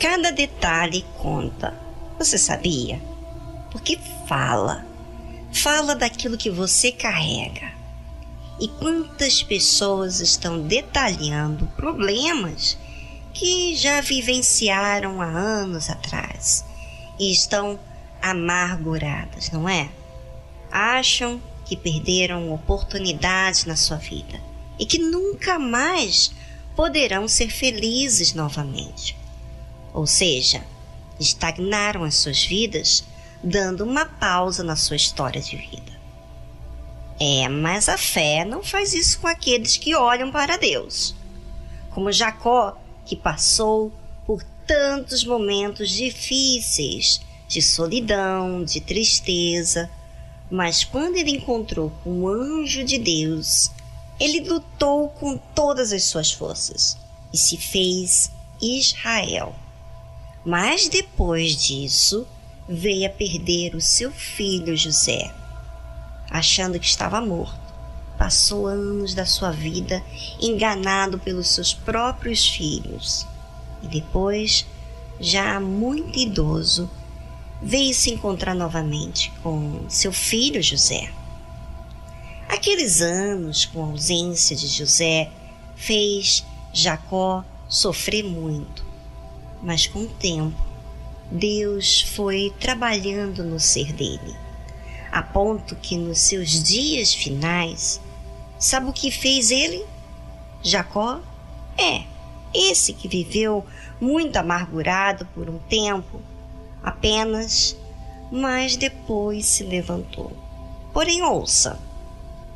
Cada 0.00 0.30
detalhe 0.30 1.04
conta. 1.18 1.74
Você 2.18 2.38
sabia? 2.38 3.00
Porque 3.72 3.98
fala. 4.28 4.86
Fala 5.52 5.96
daquilo 5.96 6.38
que 6.38 6.50
você 6.50 6.92
carrega. 6.92 7.72
E 8.60 8.68
quantas 8.68 9.42
pessoas 9.42 10.20
estão 10.20 10.60
detalhando 10.60 11.66
problemas 11.76 12.78
que 13.34 13.74
já 13.74 14.00
vivenciaram 14.00 15.20
há 15.20 15.26
anos 15.26 15.90
atrás 15.90 16.64
e 17.18 17.32
estão 17.32 17.78
amarguradas, 18.22 19.50
não 19.50 19.68
é? 19.68 19.88
Acham 20.70 21.42
que 21.64 21.76
perderam 21.76 22.52
oportunidades 22.52 23.64
na 23.64 23.74
sua 23.74 23.96
vida 23.96 24.40
e 24.78 24.86
que 24.86 24.98
nunca 24.98 25.58
mais 25.58 26.32
poderão 26.76 27.26
ser 27.26 27.50
felizes 27.50 28.32
novamente. 28.32 29.16
Ou 29.92 30.06
seja, 30.06 30.62
estagnaram 31.18 32.04
as 32.04 32.16
suas 32.16 32.42
vidas, 32.42 33.04
dando 33.42 33.84
uma 33.84 34.04
pausa 34.04 34.62
na 34.62 34.76
sua 34.76 34.96
história 34.96 35.40
de 35.40 35.56
vida. 35.56 35.98
É, 37.20 37.48
mas 37.48 37.88
a 37.88 37.98
fé 37.98 38.44
não 38.44 38.62
faz 38.62 38.94
isso 38.94 39.20
com 39.20 39.26
aqueles 39.26 39.76
que 39.76 39.94
olham 39.94 40.30
para 40.30 40.56
Deus. 40.56 41.14
Como 41.90 42.12
Jacó, 42.12 42.76
que 43.04 43.16
passou 43.16 43.92
por 44.24 44.42
tantos 44.66 45.24
momentos 45.24 45.90
difíceis 45.90 47.20
de 47.48 47.60
solidão, 47.60 48.62
de 48.62 48.80
tristeza, 48.80 49.90
mas 50.50 50.84
quando 50.84 51.16
ele 51.16 51.32
encontrou 51.32 51.90
com 52.04 52.22
o 52.22 52.28
anjo 52.28 52.84
de 52.84 52.98
Deus, 52.98 53.70
ele 54.20 54.40
lutou 54.40 55.08
com 55.08 55.36
todas 55.36 55.92
as 55.92 56.04
suas 56.04 56.30
forças 56.30 56.96
e 57.32 57.36
se 57.36 57.56
fez 57.56 58.30
Israel. 58.60 59.54
Mas 60.48 60.88
depois 60.88 61.54
disso, 61.54 62.26
veio 62.66 63.06
a 63.06 63.10
perder 63.10 63.74
o 63.74 63.82
seu 63.82 64.10
filho 64.10 64.74
José. 64.74 65.30
Achando 66.30 66.80
que 66.80 66.86
estava 66.86 67.20
morto, 67.20 67.60
passou 68.16 68.66
anos 68.66 69.12
da 69.12 69.26
sua 69.26 69.50
vida 69.50 70.02
enganado 70.40 71.18
pelos 71.18 71.48
seus 71.48 71.74
próprios 71.74 72.48
filhos. 72.48 73.26
E 73.82 73.88
depois, 73.88 74.64
já 75.20 75.60
muito 75.60 76.18
idoso, 76.18 76.88
veio 77.60 77.92
se 77.92 78.10
encontrar 78.10 78.54
novamente 78.54 79.30
com 79.42 79.84
seu 79.86 80.14
filho 80.14 80.62
José. 80.62 81.12
Aqueles 82.48 83.02
anos 83.02 83.66
com 83.66 83.84
a 83.84 83.88
ausência 83.88 84.56
de 84.56 84.66
José 84.66 85.30
fez 85.76 86.42
Jacó 86.72 87.44
sofrer 87.68 88.24
muito, 88.24 88.87
mas 89.62 89.86
com 89.86 90.00
o 90.00 90.08
tempo 90.08 90.68
Deus 91.30 92.00
foi 92.00 92.52
trabalhando 92.58 93.44
no 93.44 93.60
ser 93.60 93.92
dele, 93.92 94.34
a 95.12 95.22
ponto 95.22 95.76
que 95.76 95.96
nos 95.96 96.20
seus 96.20 96.62
dias 96.62 97.12
finais, 97.12 98.00
sabe 98.58 98.88
o 98.88 98.92
que 98.92 99.10
fez 99.10 99.50
ele? 99.50 99.84
Jacó 100.62 101.20
é 101.76 102.04
esse 102.54 102.94
que 102.94 103.06
viveu 103.06 103.64
muito 104.00 104.36
amargurado 104.36 105.26
por 105.34 105.50
um 105.50 105.58
tempo, 105.58 106.20
apenas, 106.82 107.76
mas 108.32 108.76
depois 108.76 109.44
se 109.46 109.64
levantou. 109.64 110.32
Porém, 110.94 111.22
ouça, 111.22 111.78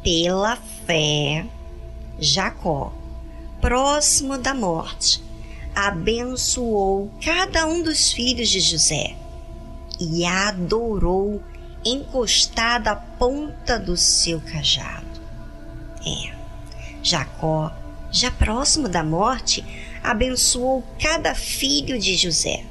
pela 0.02 0.56
fé, 0.86 1.46
Jacó, 2.18 2.92
próximo 3.60 4.38
da 4.38 4.54
morte, 4.54 5.22
abençoou 5.74 7.10
cada 7.24 7.66
um 7.66 7.82
dos 7.82 8.12
filhos 8.12 8.48
de 8.48 8.60
José 8.60 9.16
e 10.00 10.24
adorou 10.24 11.42
encostado 11.84 12.88
à 12.88 12.96
ponta 12.96 13.78
do 13.78 13.96
seu 13.96 14.40
cajado. 14.40 15.20
É, 16.06 16.32
Jacó, 17.02 17.72
já 18.10 18.30
próximo 18.30 18.88
da 18.88 19.02
morte, 19.02 19.64
abençoou 20.02 20.84
cada 20.98 21.34
filho 21.34 21.98
de 21.98 22.16
José 22.16 22.64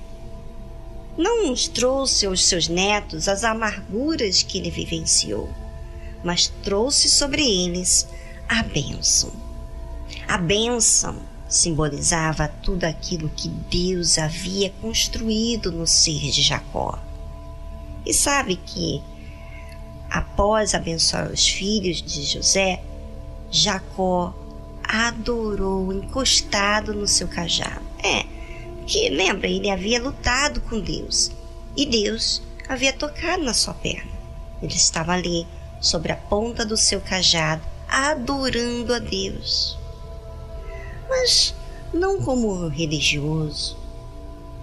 não 1.17 1.53
trouxe 1.53 2.25
aos 2.25 2.45
seus 2.45 2.67
netos 2.67 3.28
as 3.28 3.44
amarguras 3.44 4.41
que 4.41 4.57
ele 4.57 4.72
vivenciou, 4.72 5.50
mas 6.23 6.47
trouxe 6.63 7.09
sobre 7.09 7.44
eles 7.44 8.07
a 8.47 8.63
bênção. 8.63 9.31
A 10.28 10.38
bênção 10.38 11.17
simbolizava 11.51 12.47
tudo 12.47 12.85
aquilo 12.85 13.29
que 13.29 13.50
Deus 13.50 14.17
havia 14.17 14.69
construído 14.81 15.69
no 15.69 15.85
ser 15.85 16.31
de 16.31 16.41
Jacó. 16.41 16.97
E 18.06 18.13
sabe 18.13 18.56
que, 18.56 19.03
após 20.09 20.73
abençoar 20.73 21.29
os 21.29 21.45
filhos 21.45 22.01
de 22.01 22.23
José, 22.23 22.81
Jacó 23.51 24.34
adorou 24.81 25.91
encostado 25.91 26.94
no 26.94 27.06
seu 27.06 27.28
cajado. 27.28 27.85
É, 28.01 28.25
que, 28.88 29.09
lembra, 29.09 29.47
ele 29.47 29.69
havia 29.69 30.01
lutado 30.01 30.61
com 30.61 30.79
Deus 30.79 31.31
e 31.75 31.85
Deus 31.85 32.41
havia 32.67 32.94
tocado 32.94 33.44
na 33.44 33.53
sua 33.53 33.73
perna. 33.73 34.09
Ele 34.63 34.73
estava 34.73 35.11
ali, 35.11 35.45
sobre 35.81 36.13
a 36.13 36.16
ponta 36.16 36.66
do 36.66 36.78
seu 36.78 37.01
cajado, 37.01 37.61
adorando 37.90 38.94
a 38.94 39.00
Deus. 39.00 39.80
Mas 41.11 41.53
não 41.94 42.22
como 42.22 42.69
religioso. 42.69 43.77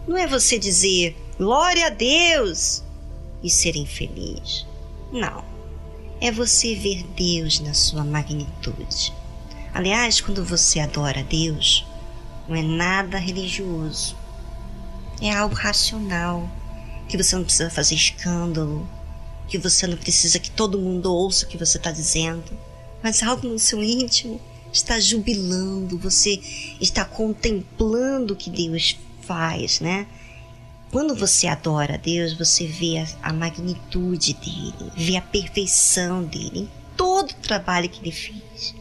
Não 0.07 0.17
é 0.17 0.27
você 0.27 0.59
dizer 0.59 1.15
glória 1.37 1.89
a 1.89 1.91
Deus 1.91 2.83
e 3.43 3.51
ser 3.51 3.77
infeliz. 3.77 4.67
Não. 5.13 5.45
É 6.23 6.33
você 6.33 6.75
ver 6.75 7.05
Deus 7.15 7.61
na 7.61 7.75
sua 7.75 8.03
magnitude. 8.03 9.13
Aliás, 9.75 10.23
quando 10.23 10.43
você 10.43 10.81
adora 10.81 11.21
a 11.21 11.23
Deus, 11.23 11.87
não 12.49 12.57
é 12.57 12.63
nada 12.63 13.19
religioso. 13.19 14.17
É 15.21 15.31
algo 15.31 15.55
racional, 15.55 16.49
que 17.11 17.19
você 17.19 17.37
não 17.37 17.45
precisa 17.45 17.69
fazer 17.69 17.95
escândalo, 17.95 18.89
que 19.49 19.59
você 19.59 19.87
não 19.87 19.99
precisa 19.99 20.39
que 20.39 20.51
todo 20.51 20.81
mundo 20.81 21.13
ouça 21.13 21.45
o 21.45 21.49
que 21.49 21.59
você 21.59 21.77
está 21.77 21.91
dizendo, 21.91 22.59
mas 23.03 23.23
algo 23.23 23.47
no 23.47 23.59
seu 23.59 23.85
íntimo 23.85 24.41
está 24.73 25.01
jubilando, 25.01 25.99
você 25.99 26.41
está 26.81 27.05
contemplando 27.05 28.35
o 28.35 28.37
que 28.37 28.51
Deus 28.51 28.97
faz, 29.23 29.81
né? 29.81 30.07
Quando 30.91 31.15
você 31.15 31.47
adora 31.47 31.95
a 31.95 31.99
Deus, 31.99 32.33
você 32.33 32.67
vê 32.67 32.99
a, 32.99 33.07
a 33.23 33.33
magnitude 33.33 34.35
dele, 34.35 34.93
vê 34.97 35.17
a 35.17 35.23
perfeição 35.23 36.25
dele 36.25 36.61
em 36.61 36.69
todo 36.97 37.31
o 37.31 37.35
trabalho 37.35 37.89
que 37.89 38.01
ele 38.01 38.13
fez 38.13 38.75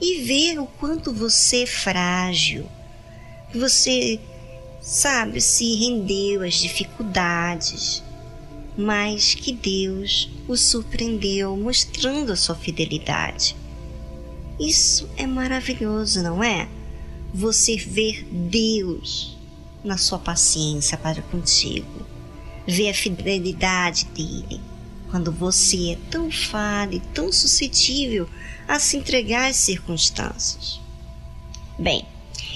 e 0.00 0.22
vê 0.22 0.58
o 0.58 0.66
quanto 0.66 1.12
você 1.12 1.62
é 1.62 1.66
frágil, 1.66 2.66
que 3.50 3.58
você, 3.58 4.20
sabe, 4.80 5.40
se 5.40 5.74
rendeu 5.76 6.42
às 6.42 6.54
dificuldades, 6.54 8.02
mas 8.76 9.34
que 9.34 9.52
Deus 9.52 10.28
o 10.46 10.56
surpreendeu 10.56 11.56
mostrando 11.56 12.32
a 12.32 12.36
sua 12.36 12.54
fidelidade. 12.54 13.56
Isso 14.58 15.08
é 15.16 15.26
maravilhoso, 15.26 16.22
não 16.22 16.42
é? 16.42 16.68
Você 17.32 17.76
ver 17.76 18.24
Deus 18.30 19.36
na 19.82 19.98
sua 19.98 20.18
paciência 20.18 20.96
para 20.96 21.20
contigo, 21.22 22.06
ver 22.66 22.90
a 22.90 22.94
fidelidade 22.94 24.06
dele 24.06 24.60
quando 25.10 25.30
você 25.30 25.92
é 25.92 25.98
tão 26.10 26.30
falho 26.30 26.94
e 26.94 27.00
tão 27.00 27.32
suscetível 27.32 28.28
a 28.66 28.78
se 28.78 28.96
entregar 28.96 29.50
às 29.50 29.56
circunstâncias. 29.56 30.80
Bem, 31.78 32.06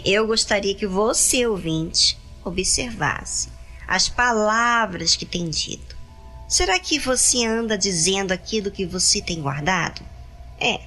eu 0.05 0.27
gostaria 0.27 0.75
que 0.75 0.87
você, 0.87 1.47
ouvinte, 1.47 2.19
observasse 2.45 3.49
as 3.87 4.09
palavras 4.09 5.17
que 5.17 5.27
tem 5.27 5.49
dito. 5.49 5.97
Será 6.49 6.79
que 6.79 6.99
você 6.99 7.45
anda 7.45 7.77
dizendo 7.77 8.33
aquilo 8.33 8.71
que 8.71 8.87
você 8.87 9.21
tem 9.21 9.41
guardado? 9.41 10.03
É, 10.61 10.81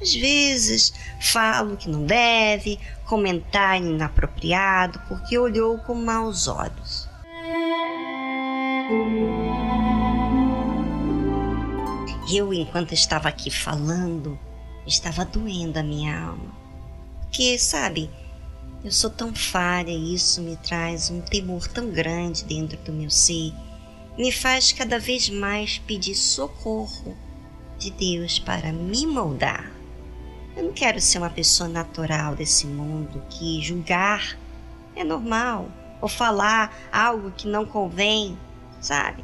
às 0.00 0.14
vezes 0.14 0.92
falo 1.20 1.76
que 1.76 1.88
não 1.88 2.04
deve, 2.04 2.78
comentar 3.04 3.80
inapropriado 3.80 5.00
porque 5.08 5.38
olhou 5.38 5.78
com 5.78 5.94
maus 5.94 6.48
olhos. 6.48 7.08
Eu, 12.32 12.52
enquanto 12.52 12.92
estava 12.92 13.28
aqui 13.28 13.50
falando, 13.50 14.38
estava 14.86 15.24
doendo 15.24 15.78
a 15.78 15.82
minha 15.82 16.28
alma. 16.28 16.54
Que, 17.30 17.58
sabe, 17.58 18.10
eu 18.84 18.90
sou 18.90 19.10
tão 19.10 19.34
falha 19.34 19.90
e 19.90 20.14
isso 20.14 20.40
me 20.40 20.56
traz 20.56 21.10
um 21.10 21.20
temor 21.20 21.66
tão 21.68 21.90
grande 21.90 22.44
dentro 22.44 22.78
do 22.78 22.92
meu 22.92 23.10
ser, 23.10 23.52
me 24.18 24.32
faz 24.32 24.72
cada 24.72 24.98
vez 24.98 25.28
mais 25.28 25.78
pedir 25.78 26.14
socorro 26.14 27.16
de 27.78 27.90
Deus 27.90 28.38
para 28.38 28.72
me 28.72 29.06
moldar. 29.06 29.75
Eu 30.56 30.64
não 30.64 30.72
quero 30.72 30.98
ser 31.02 31.18
uma 31.18 31.28
pessoa 31.28 31.68
natural 31.68 32.34
desse 32.34 32.66
mundo 32.66 33.22
que 33.28 33.60
julgar 33.60 34.38
é 34.94 35.04
normal, 35.04 35.68
ou 36.00 36.08
falar 36.08 36.74
algo 36.90 37.30
que 37.30 37.46
não 37.46 37.66
convém, 37.66 38.38
sabe? 38.80 39.22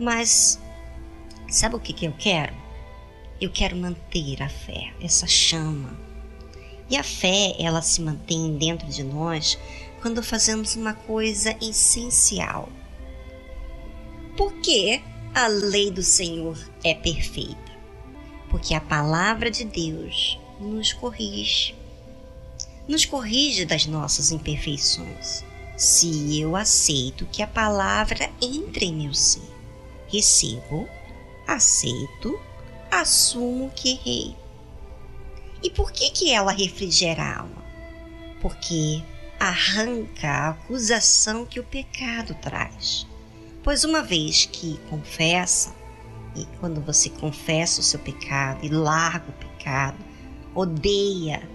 Mas 0.00 0.58
sabe 1.50 1.76
o 1.76 1.80
que, 1.80 1.92
que 1.92 2.06
eu 2.06 2.14
quero? 2.18 2.54
Eu 3.38 3.50
quero 3.50 3.76
manter 3.76 4.42
a 4.42 4.48
fé, 4.48 4.92
essa 5.02 5.26
chama. 5.26 5.90
E 6.88 6.96
a 6.96 7.02
fé, 7.02 7.54
ela 7.58 7.82
se 7.82 8.00
mantém 8.00 8.56
dentro 8.56 8.88
de 8.88 9.04
nós 9.04 9.58
quando 10.00 10.22
fazemos 10.22 10.74
uma 10.76 10.94
coisa 10.94 11.54
essencial. 11.60 12.70
Porque 14.34 15.02
a 15.34 15.46
lei 15.46 15.90
do 15.90 16.02
Senhor 16.02 16.58
é 16.82 16.94
perfeita. 16.94 17.67
Porque 18.50 18.74
a 18.74 18.80
palavra 18.80 19.50
de 19.50 19.64
Deus 19.64 20.38
nos 20.60 20.92
corrige. 20.92 21.74
Nos 22.86 23.04
corrige 23.04 23.64
das 23.64 23.86
nossas 23.86 24.30
imperfeições. 24.30 25.44
Se 25.76 26.40
eu 26.40 26.56
aceito 26.56 27.26
que 27.26 27.42
a 27.42 27.46
palavra 27.46 28.30
entre 28.40 28.86
em 28.86 28.94
meu 28.94 29.14
ser, 29.14 29.42
recebo, 30.08 30.88
aceito, 31.46 32.38
assumo 32.90 33.70
que 33.74 33.90
errei. 33.90 34.36
E 35.62 35.70
por 35.70 35.92
que 35.92 36.10
que 36.10 36.30
ela 36.32 36.52
refrigera 36.52 37.22
a 37.22 37.38
alma? 37.40 37.64
Porque 38.40 39.02
arranca 39.38 40.28
a 40.28 40.48
acusação 40.50 41.44
que 41.44 41.60
o 41.60 41.64
pecado 41.64 42.34
traz. 42.40 43.06
Pois 43.62 43.84
uma 43.84 44.02
vez 44.02 44.46
que 44.46 44.78
confessa, 44.88 45.74
e 46.42 46.58
quando 46.58 46.80
você 46.80 47.08
confessa 47.08 47.80
o 47.80 47.84
seu 47.84 47.98
pecado 47.98 48.64
e 48.64 48.68
larga 48.68 49.28
o 49.28 49.32
pecado, 49.32 49.96
odeia, 50.54 51.48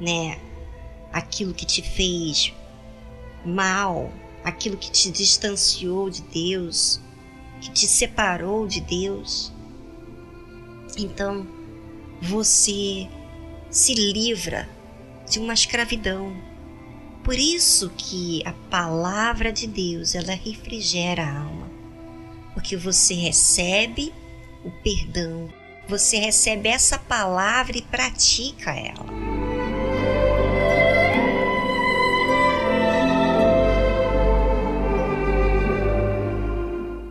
né, 0.00 0.38
aquilo 1.12 1.54
que 1.54 1.66
te 1.66 1.82
fez 1.82 2.52
mal, 3.44 4.12
aquilo 4.44 4.76
que 4.76 4.90
te 4.90 5.10
distanciou 5.10 6.10
de 6.10 6.22
Deus, 6.22 7.00
que 7.60 7.70
te 7.70 7.86
separou 7.86 8.66
de 8.66 8.80
Deus, 8.80 9.52
então 10.96 11.46
você 12.20 13.08
se 13.70 13.94
livra 13.94 14.68
de 15.28 15.38
uma 15.38 15.54
escravidão. 15.54 16.34
Por 17.22 17.34
isso 17.34 17.90
que 17.96 18.42
a 18.46 18.52
palavra 18.70 19.52
de 19.52 19.66
Deus, 19.66 20.14
ela 20.14 20.32
refrigera 20.32 21.24
a 21.24 21.42
alma. 21.42 21.57
Porque 22.58 22.76
você 22.76 23.14
recebe 23.14 24.12
o 24.64 24.70
perdão, 24.82 25.48
você 25.88 26.16
recebe 26.16 26.68
essa 26.68 26.98
palavra 26.98 27.78
e 27.78 27.82
pratica 27.82 28.72
ela. 28.72 29.17